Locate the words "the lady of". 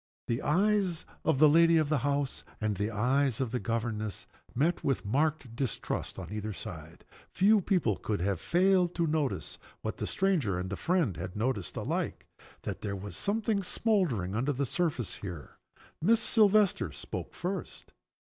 1.37-1.89